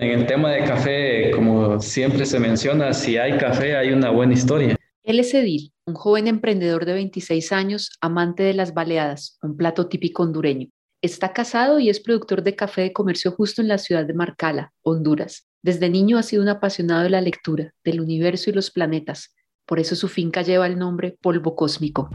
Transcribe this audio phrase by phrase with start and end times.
[0.00, 4.32] En el tema de café, como siempre se menciona, si hay café hay una buena
[4.32, 4.76] historia.
[5.02, 9.88] Él es Edil, un joven emprendedor de 26 años, amante de las baleadas, un plato
[9.88, 10.68] típico hondureño.
[11.02, 14.72] Está casado y es productor de café de comercio justo en la ciudad de Marcala,
[14.82, 15.48] Honduras.
[15.64, 19.34] Desde niño ha sido un apasionado de la lectura, del universo y los planetas.
[19.66, 22.08] Por eso su finca lleva el nombre Polvo Cósmico.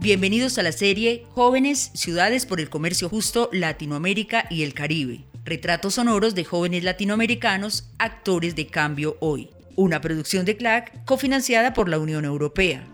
[0.00, 5.24] Bienvenidos a la serie Jóvenes, Ciudades por el Comercio Justo, Latinoamérica y el Caribe.
[5.44, 9.50] Retratos sonoros de jóvenes latinoamericanos, actores de cambio hoy.
[9.74, 12.86] Una producción de CLAC cofinanciada por la Unión Europea.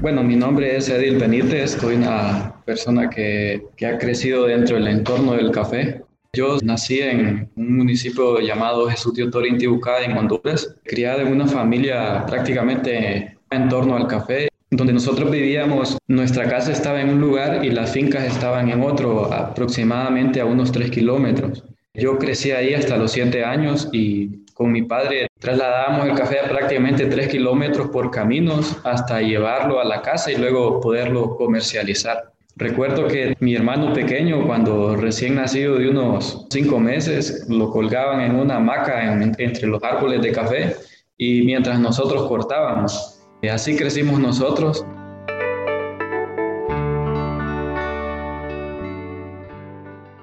[0.00, 4.88] Bueno, mi nombre es Edil Benítez, soy una persona que, que ha crecido dentro del
[4.88, 6.07] entorno del café.
[6.34, 12.26] Yo nací en un municipio llamado Jesús de Otorín, en Honduras, criado en una familia
[12.26, 14.48] prácticamente en torno al café.
[14.70, 19.32] Donde nosotros vivíamos, nuestra casa estaba en un lugar y las fincas estaban en otro,
[19.32, 21.64] aproximadamente a unos tres kilómetros.
[21.94, 26.48] Yo crecí ahí hasta los siete años y con mi padre trasladábamos el café a
[26.48, 32.34] prácticamente tres kilómetros por caminos hasta llevarlo a la casa y luego poderlo comercializar.
[32.58, 38.34] Recuerdo que mi hermano pequeño, cuando recién nacido de unos cinco meses, lo colgaban en
[38.34, 40.74] una hamaca entre los árboles de café
[41.16, 43.20] y mientras nosotros cortábamos.
[43.42, 44.84] Y así crecimos nosotros.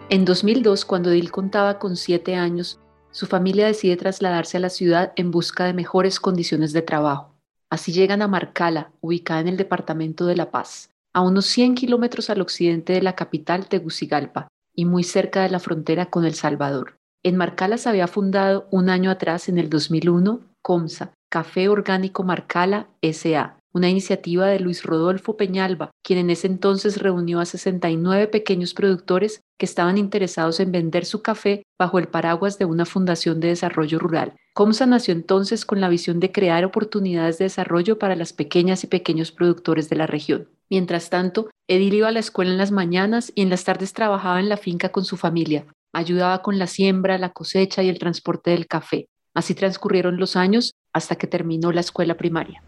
[0.09, 5.13] En 2002, cuando Dil contaba con siete años, su familia decide trasladarse a la ciudad
[5.15, 7.33] en busca de mejores condiciones de trabajo.
[7.69, 12.29] Así llegan a Marcala, ubicada en el departamento de La Paz a unos 100 kilómetros
[12.29, 16.97] al occidente de la capital Tegucigalpa y muy cerca de la frontera con El Salvador.
[17.23, 22.89] En Marcala se había fundado un año atrás, en el 2001, COMSA, Café Orgánico Marcala
[23.01, 28.73] SA, una iniciativa de Luis Rodolfo Peñalba, quien en ese entonces reunió a 69 pequeños
[28.73, 33.49] productores que estaban interesados en vender su café bajo el paraguas de una fundación de
[33.49, 34.33] desarrollo rural.
[34.53, 38.87] Comsa nació entonces con la visión de crear oportunidades de desarrollo para las pequeñas y
[38.87, 40.47] pequeños productores de la región.
[40.69, 44.39] Mientras tanto, Edil iba a la escuela en las mañanas y en las tardes trabajaba
[44.39, 45.65] en la finca con su familia.
[45.91, 49.09] Ayudaba con la siembra, la cosecha y el transporte del café.
[49.33, 52.63] Así transcurrieron los años hasta que terminó la escuela primaria.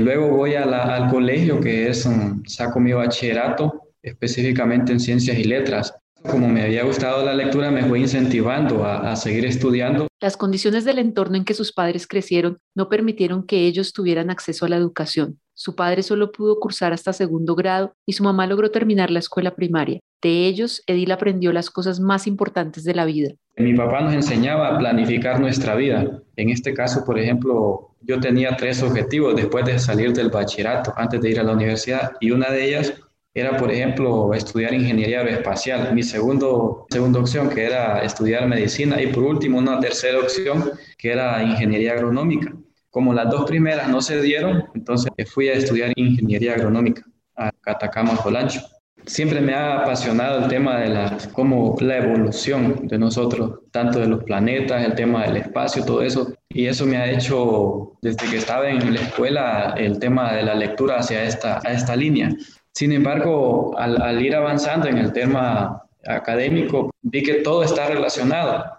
[0.00, 5.92] Luego voy al colegio, que es, un saco mi bachillerato, específicamente en ciencias y letras.
[6.22, 10.06] Como me había gustado la lectura, me fue incentivando a, a, seguir estudiando.
[10.20, 14.66] Las condiciones del entorno en que sus padres crecieron no permitieron que ellos tuvieran acceso
[14.66, 15.40] a la educación.
[15.54, 19.56] Su padre solo pudo cursar hasta segundo grado y su mamá logró terminar la escuela
[19.56, 19.98] primaria.
[20.22, 23.30] De ellos, Edil aprendió las cosas más importantes de la vida.
[23.58, 26.22] Mi papá nos enseñaba a planificar nuestra vida.
[26.36, 31.20] En este caso, por ejemplo, yo tenía tres objetivos después de salir del bachillerato, antes
[31.20, 32.94] de ir a la universidad, y una de ellas
[33.34, 35.92] era, por ejemplo, estudiar ingeniería aeroespacial.
[35.92, 41.10] Mi segundo, segunda opción, que era estudiar medicina, y por último, una tercera opción, que
[41.10, 42.54] era ingeniería agronómica.
[42.90, 47.02] Como las dos primeras no se dieron, entonces fui a estudiar ingeniería agronómica
[47.34, 48.60] a Catacama, Jolancho.
[49.08, 54.06] Siempre me ha apasionado el tema de la, como la evolución de nosotros, tanto de
[54.06, 56.34] los planetas, el tema del espacio, todo eso.
[56.50, 60.54] Y eso me ha hecho, desde que estaba en la escuela, el tema de la
[60.54, 62.28] lectura hacia esta, a esta línea.
[62.72, 68.77] Sin embargo, al, al ir avanzando en el tema académico, vi que todo está relacionado.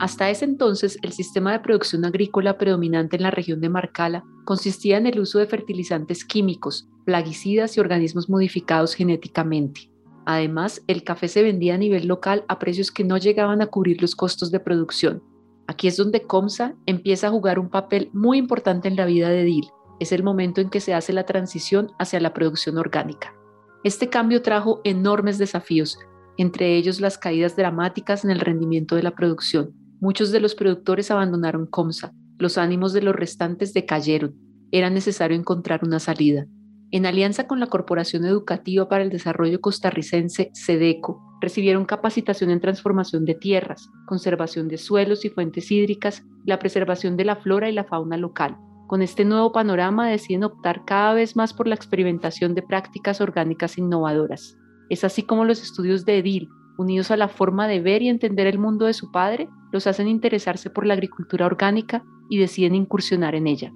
[0.00, 4.96] Hasta ese entonces, el sistema de producción agrícola predominante en la región de Marcala consistía
[4.96, 9.90] en el uso de fertilizantes químicos, plaguicidas y organismos modificados genéticamente.
[10.24, 14.00] Además, el café se vendía a nivel local a precios que no llegaban a cubrir
[14.00, 15.22] los costos de producción.
[15.66, 19.42] Aquí es donde Comsa empieza a jugar un papel muy importante en la vida de
[19.42, 19.68] DIL.
[19.98, 23.34] Es el momento en que se hace la transición hacia la producción orgánica.
[23.82, 25.98] Este cambio trajo enormes desafíos,
[26.36, 31.10] entre ellos las caídas dramáticas en el rendimiento de la producción, Muchos de los productores
[31.10, 34.36] abandonaron Comsa, los ánimos de los restantes decayeron,
[34.70, 36.46] era necesario encontrar una salida.
[36.90, 43.24] En alianza con la Corporación Educativa para el Desarrollo Costarricense, SEDECO, recibieron capacitación en transformación
[43.24, 47.84] de tierras, conservación de suelos y fuentes hídricas, la preservación de la flora y la
[47.84, 48.56] fauna local.
[48.86, 53.76] Con este nuevo panorama deciden optar cada vez más por la experimentación de prácticas orgánicas
[53.76, 54.56] innovadoras.
[54.88, 56.48] Es así como los estudios de Edil,
[56.78, 60.08] unidos a la forma de ver y entender el mundo de su padre, los hacen
[60.08, 63.72] interesarse por la agricultura orgánica y deciden incursionar en ella.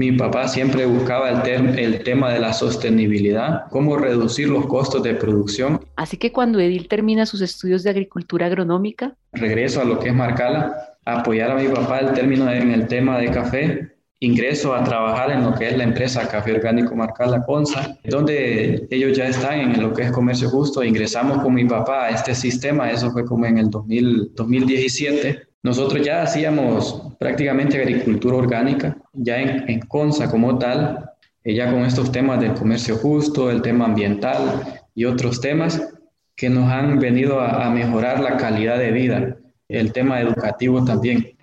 [0.00, 5.12] mi papá siempre buscaba el, el tema de la sostenibilidad, cómo reducir los costos de
[5.14, 5.78] producción.
[5.96, 10.14] Así que cuando Edil termina sus estudios de agricultura agronómica, regreso a lo que es
[10.14, 14.84] Marcala, a apoyar a mi papá el término en el tema de café ingreso a
[14.84, 19.60] trabajar en lo que es la empresa Café Orgánico Marcala Consa, donde ellos ya están
[19.60, 20.84] en lo que es comercio justo.
[20.84, 25.40] Ingresamos con mi papá a este sistema, eso fue como en el 2017.
[25.62, 31.10] Nosotros ya hacíamos prácticamente agricultura orgánica, ya en, en Consa como tal,
[31.42, 35.82] eh, ya con estos temas del comercio justo, el tema ambiental y otros temas
[36.36, 39.36] que nos han venido a, a mejorar la calidad de vida,
[39.68, 41.36] el tema educativo también.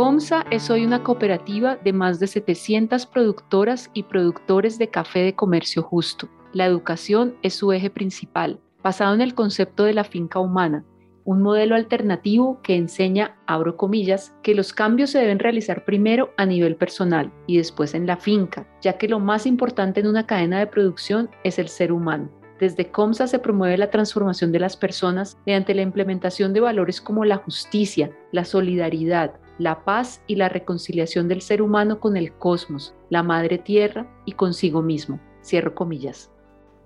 [0.00, 5.34] COMSA es hoy una cooperativa de más de 700 productoras y productores de café de
[5.34, 6.26] comercio justo.
[6.54, 10.86] La educación es su eje principal, basado en el concepto de la finca humana,
[11.24, 16.46] un modelo alternativo que enseña, abro comillas, que los cambios se deben realizar primero a
[16.46, 20.60] nivel personal y después en la finca, ya que lo más importante en una cadena
[20.60, 22.30] de producción es el ser humano.
[22.58, 27.26] Desde COMSA se promueve la transformación de las personas mediante la implementación de valores como
[27.26, 32.94] la justicia, la solidaridad, la paz y la reconciliación del ser humano con el cosmos,
[33.10, 35.20] la madre tierra y consigo mismo.
[35.44, 36.30] Cierro comillas.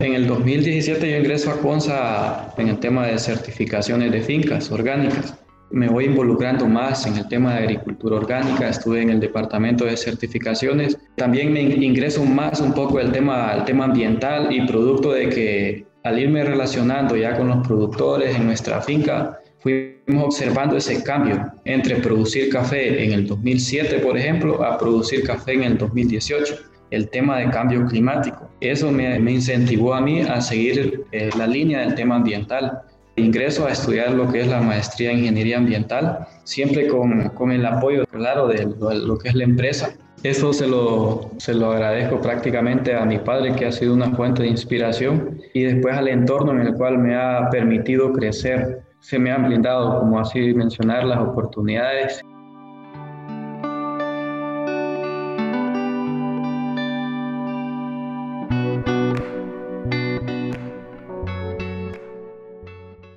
[0.00, 5.38] En el 2017 yo ingreso a CONSA en el tema de certificaciones de fincas orgánicas.
[5.70, 9.96] Me voy involucrando más en el tema de agricultura orgánica, estuve en el departamento de
[9.96, 10.98] certificaciones.
[11.14, 15.86] También me ingreso más un poco el tema, el tema ambiental y producto de que
[16.02, 21.96] al irme relacionando ya con los productores en nuestra finca, fuimos observando ese cambio entre
[21.96, 26.54] producir café en el 2007, por ejemplo, a producir café en el 2018
[26.90, 28.50] el tema de cambio climático.
[28.60, 32.82] Eso me, incentivó a mí a seguir eh, la línea del tema ambiental.
[33.16, 37.64] Ingreso a estudiar lo que es la maestría en ingeniería ambiental, siempre con, con el
[37.64, 39.96] apoyo, claro, de lo, que es la empresa.
[40.22, 44.42] Eso se lo, se lo agradezco prácticamente a mi padre, que ha sido una fuente
[44.42, 49.30] de inspiración, y después al entorno en el cual me ha permitido crecer se me
[49.30, 52.22] han brindado, como así mencionar, las oportunidades.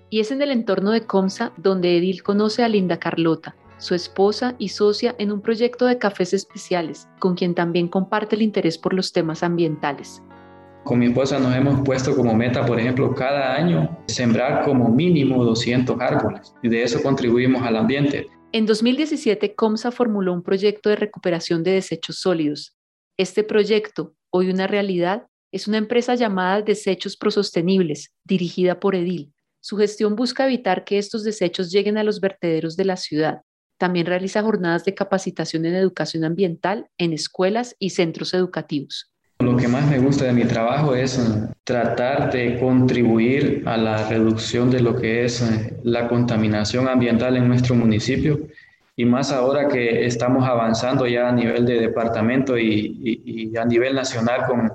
[0.09, 4.55] Y es en el entorno de Comsa donde Edil conoce a Linda Carlota, su esposa
[4.57, 8.93] y socia en un proyecto de cafés especiales, con quien también comparte el interés por
[8.93, 10.21] los temas ambientales.
[10.83, 15.45] Con mi esposa nos hemos puesto como meta, por ejemplo, cada año sembrar como mínimo
[15.45, 18.27] 200 árboles y de eso contribuimos al ambiente.
[18.51, 22.75] En 2017, COMSA formuló un proyecto de recuperación de desechos sólidos.
[23.17, 29.33] Este proyecto, hoy una realidad, es una empresa llamada Desechos Prosostenibles, dirigida por Edil.
[29.61, 33.41] Su gestión busca evitar que estos desechos lleguen a los vertederos de la ciudad.
[33.77, 39.11] También realiza jornadas de capacitación en educación ambiental en escuelas y centros educativos.
[39.39, 41.21] Lo que más me gusta de mi trabajo es
[41.63, 47.47] tratar de contribuir a la reducción de lo que es eh, la contaminación ambiental en
[47.47, 48.39] nuestro municipio
[48.95, 54.47] y más ahora que estamos avanzando ya a nivel de departamento y, a nivel nacional
[54.47, 54.73] con,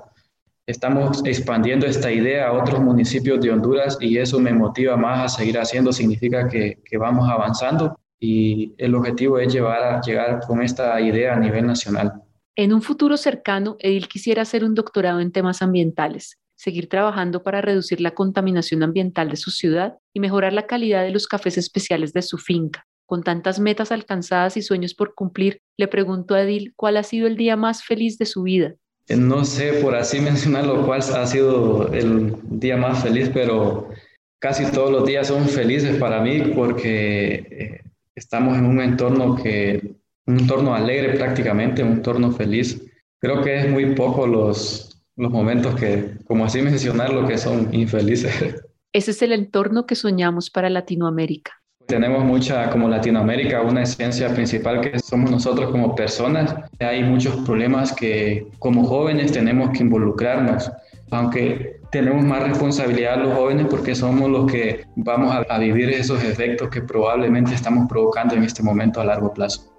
[0.65, 5.37] estamos expandiendo esta idea a otros municipios de Honduras y eso me motiva más a
[5.39, 10.61] seguir haciendo, significa que, que vamos avanzando y el objetivo es llevar a llegar con
[10.61, 12.23] esta idea a nivel nacional.
[12.55, 17.61] En un futuro cercano, Edil quisiera hacer un doctorado en temas ambientales, seguir trabajando para
[17.61, 22.13] reducir la contaminación ambiental de su ciudad y mejorar la calidad de los cafés especiales
[22.13, 22.85] de su finca.
[23.07, 27.25] Con tantas metas alcanzadas y sueños por cumplir, le pregunto a Edil cuál ha sido
[27.25, 28.75] el día más feliz de su vida.
[29.07, 33.89] Eh, no sé por así mencionarlo cuál ha sido el día más feliz, pero
[34.37, 37.81] casi todos los días son felices para mí porque eh,
[38.13, 42.81] estamos en un entorno que un entorno alegre prácticamente, un entorno feliz.
[43.19, 48.33] Creo que es muy poco los, los momentos que, como así mencionarlo, que son infelices.
[48.93, 51.51] Ese es el entorno que soñamos para Latinoamérica.
[51.87, 56.55] Tenemos mucha, como Latinoamérica, una esencia principal que somos nosotros como personas.
[56.79, 60.71] Hay muchos problemas que como jóvenes tenemos que involucrarnos,
[61.11, 66.23] aunque tenemos más responsabilidad los jóvenes porque somos los que vamos a, a vivir esos
[66.23, 69.72] efectos que probablemente estamos provocando en este momento a largo plazo.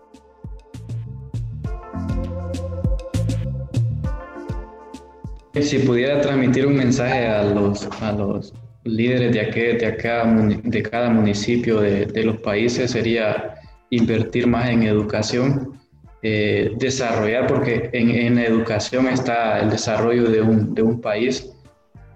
[5.60, 11.10] Si pudiera transmitir un mensaje a los, a los líderes de, aquí, de, de cada
[11.10, 13.54] municipio de, de, los países sería
[13.90, 15.78] invertir más en educación,
[16.22, 21.50] eh, desarrollar, porque en, en, educación está el desarrollo de un, de un país,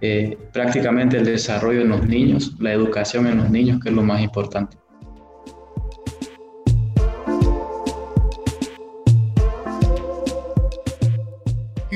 [0.01, 4.03] eh, prácticamente el desarrollo en los niños, la educación en los niños, que es lo
[4.03, 4.77] más importante.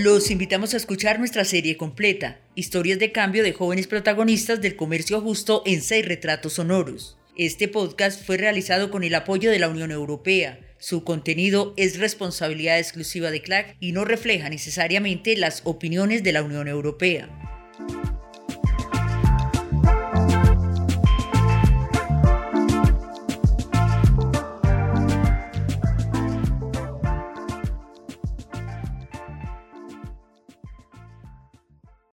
[0.02, 5.20] Los invitamos a escuchar nuestra serie completa, Historias de cambio de jóvenes protagonistas del comercio
[5.20, 7.16] justo en seis retratos sonoros.
[7.36, 10.58] Este podcast fue realizado con el apoyo de la Unión Europea.
[10.80, 16.42] Su contenido es responsabilidad exclusiva de CLAC y no refleja necesariamente las opiniones de la
[16.42, 17.28] Unión Europea.